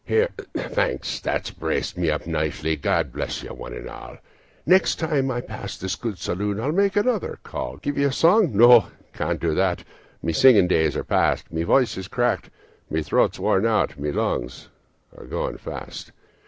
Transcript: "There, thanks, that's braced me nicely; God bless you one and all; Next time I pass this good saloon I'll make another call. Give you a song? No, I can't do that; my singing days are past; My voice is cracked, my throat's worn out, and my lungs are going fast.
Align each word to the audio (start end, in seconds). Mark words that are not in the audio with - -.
"There, 0.07 0.29
thanks, 0.55 1.19
that's 1.19 1.51
braced 1.51 1.95
me 1.95 2.11
nicely; 2.25 2.75
God 2.75 3.13
bless 3.13 3.43
you 3.43 3.51
one 3.53 3.73
and 3.73 3.87
all; 3.87 4.17
Next 4.65 4.95
time 4.95 5.29
I 5.29 5.41
pass 5.41 5.77
this 5.77 5.95
good 5.95 6.17
saloon 6.17 6.59
I'll 6.59 6.71
make 6.71 6.95
another 6.95 7.37
call. 7.43 7.77
Give 7.77 7.99
you 7.99 8.07
a 8.07 8.11
song? 8.11 8.57
No, 8.57 8.79
I 8.79 8.87
can't 9.15 9.39
do 9.39 9.53
that; 9.53 9.83
my 10.23 10.31
singing 10.31 10.67
days 10.67 10.97
are 10.97 11.03
past; 11.03 11.53
My 11.53 11.61
voice 11.65 11.97
is 11.97 12.07
cracked, 12.07 12.49
my 12.89 13.03
throat's 13.03 13.37
worn 13.37 13.67
out, 13.67 13.91
and 13.95 14.03
my 14.03 14.09
lungs 14.09 14.69
are 15.15 15.25
going 15.27 15.57
fast. 15.59 16.11